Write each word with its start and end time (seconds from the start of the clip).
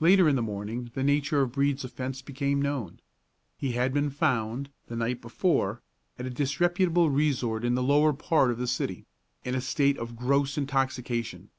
Later 0.00 0.30
in 0.30 0.34
the 0.36 0.40
morning 0.40 0.90
the 0.94 1.02
nature 1.04 1.42
of 1.42 1.52
Brede's 1.52 1.84
offence 1.84 2.22
became 2.22 2.62
known. 2.62 3.00
He 3.58 3.72
had 3.72 3.92
been 3.92 4.08
found, 4.08 4.70
the 4.86 4.96
night 4.96 5.20
before, 5.20 5.82
at 6.18 6.24
a 6.24 6.30
disreputable 6.30 7.10
resort 7.10 7.62
in 7.62 7.74
the 7.74 7.82
lower 7.82 8.14
part 8.14 8.50
of 8.50 8.56
the 8.56 8.66
city, 8.66 9.04
in 9.44 9.54
a 9.54 9.60
state 9.60 9.98
of 9.98 10.16
gross 10.16 10.56
intoxication. 10.56 11.50